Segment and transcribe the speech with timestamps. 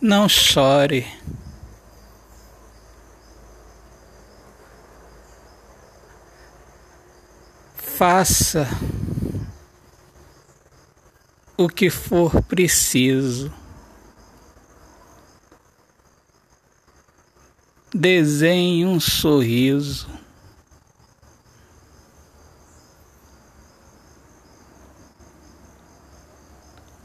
[0.00, 1.06] Não chore.
[7.76, 8.66] Faça
[11.54, 13.52] o que for preciso.
[17.94, 20.08] Desenhe um sorriso.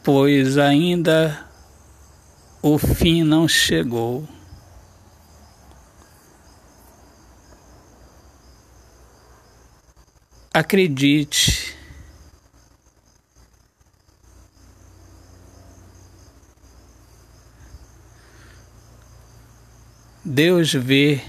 [0.02, 1.46] Pois ainda
[2.68, 4.28] o fim não chegou.
[10.52, 11.78] Acredite.
[20.24, 21.22] Deus vê.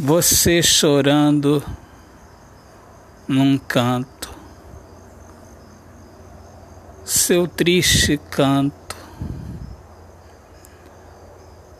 [0.00, 1.62] Você chorando
[3.28, 4.37] num canto,
[7.08, 8.94] seu triste canto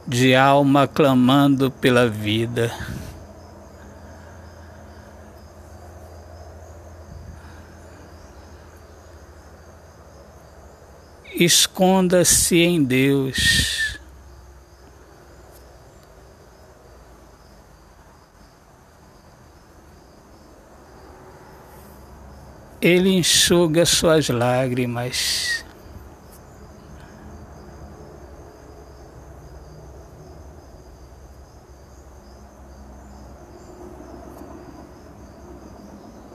[0.07, 2.73] de alma clamando pela vida.
[11.35, 13.78] Esconda-se em Deus.
[22.81, 25.65] Ele enxuga suas lágrimas.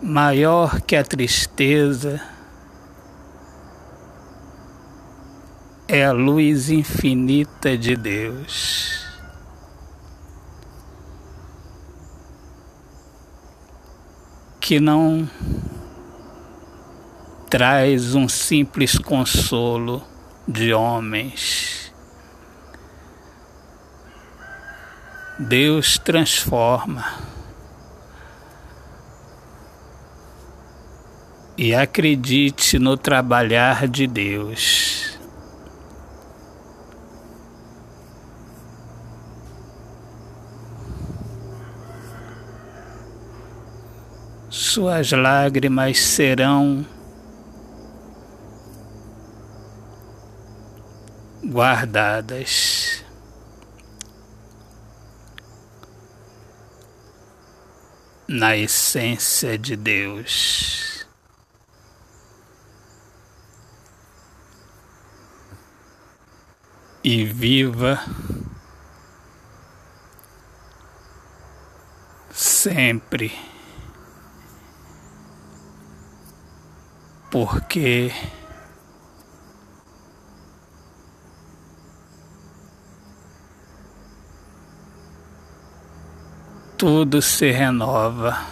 [0.02, 2.22] Maior que a tristeza
[5.88, 9.02] é a luz infinita de Deus.
[14.60, 15.30] Que não
[17.54, 20.02] traz um simples consolo
[20.48, 21.94] de homens.
[25.38, 27.06] Deus transforma.
[31.56, 35.04] E acredite no trabalhar de Deus.
[44.50, 46.84] suas lágrimas serão
[51.46, 53.04] guardadas.
[58.28, 61.06] Na essência de Deus.
[67.04, 68.00] E viva
[72.32, 73.54] sempre.
[77.34, 78.12] porque
[86.84, 88.46] tudo se renova.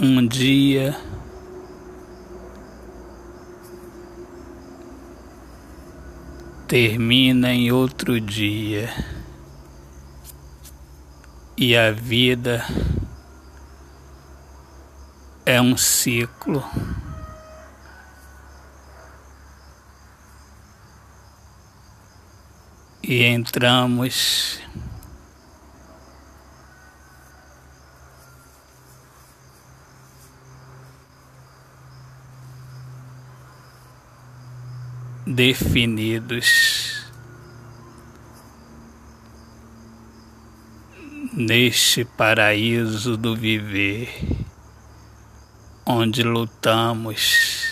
[0.00, 0.96] Um dia
[6.68, 8.94] termina em outro dia
[11.56, 12.64] e a vida
[15.44, 16.64] é um ciclo.
[23.14, 24.58] E entramos.
[35.26, 37.04] Definidos.
[41.34, 44.08] Neste paraíso do viver,
[45.84, 47.71] onde lutamos,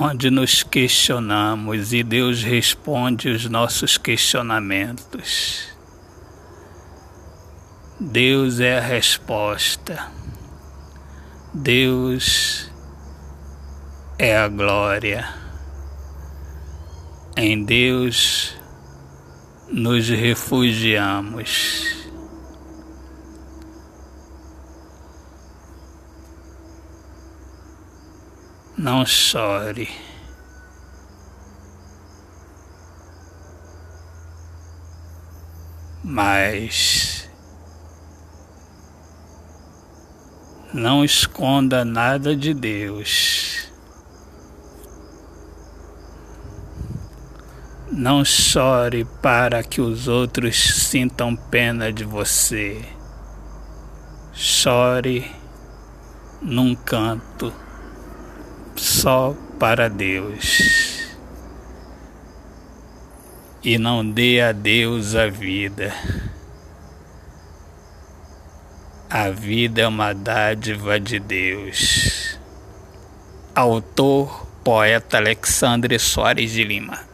[0.00, 5.68] onde nos questionamos e Deus responde os nossos questionamentos.
[7.98, 10.06] Deus é a resposta.
[11.52, 12.70] Deus
[14.16, 15.28] é a glória.
[17.36, 18.54] Em Deus
[19.68, 21.97] nos refugiamos.
[28.78, 29.90] Não chore.
[36.04, 37.28] Mas
[40.72, 43.68] não esconda nada de Deus.
[47.90, 52.84] Não chore para que os outros sintam pena de você.
[54.32, 55.28] Chore
[56.40, 57.52] num canto
[58.78, 61.08] só para Deus.
[63.62, 65.92] E não dê a Deus a vida.
[69.10, 72.38] A vida é uma dádiva de Deus.
[73.54, 77.07] Autor, poeta Alexandre Soares de Lima.